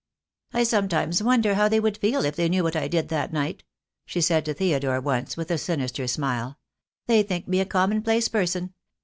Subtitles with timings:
[0.51, 3.63] "I sometimes wonder how they would feel if they knew what I did that night,"
[4.07, 6.57] she said to Theodore once, with a sinister smile.
[7.05, 8.73] "They think me a common place person.